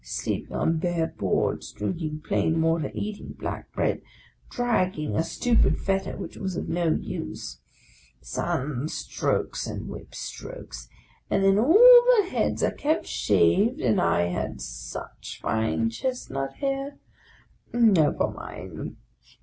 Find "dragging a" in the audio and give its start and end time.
4.49-5.23